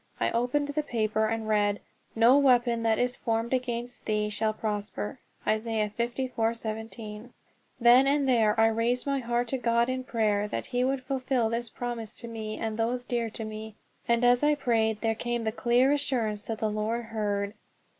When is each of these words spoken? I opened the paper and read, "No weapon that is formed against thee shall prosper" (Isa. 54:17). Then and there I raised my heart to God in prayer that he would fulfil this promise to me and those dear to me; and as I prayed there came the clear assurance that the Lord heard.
I 0.19 0.31
opened 0.31 0.69
the 0.69 0.81
paper 0.81 1.27
and 1.27 1.47
read, 1.47 1.79
"No 2.15 2.35
weapon 2.35 2.81
that 2.81 2.97
is 2.97 3.15
formed 3.15 3.53
against 3.53 4.05
thee 4.05 4.31
shall 4.31 4.51
prosper" 4.51 5.19
(Isa. 5.47 5.91
54:17). 5.95 7.29
Then 7.79 8.07
and 8.07 8.27
there 8.27 8.59
I 8.59 8.65
raised 8.65 9.05
my 9.05 9.19
heart 9.19 9.47
to 9.49 9.59
God 9.59 9.89
in 9.89 10.03
prayer 10.03 10.47
that 10.47 10.65
he 10.65 10.83
would 10.83 11.03
fulfil 11.03 11.51
this 11.51 11.69
promise 11.69 12.15
to 12.15 12.27
me 12.27 12.57
and 12.57 12.77
those 12.77 13.05
dear 13.05 13.29
to 13.29 13.45
me; 13.45 13.75
and 14.07 14.25
as 14.25 14.41
I 14.41 14.55
prayed 14.55 15.01
there 15.01 15.13
came 15.13 15.43
the 15.43 15.51
clear 15.51 15.91
assurance 15.91 16.41
that 16.47 16.57
the 16.57 16.71
Lord 16.71 17.03
heard. 17.05 17.53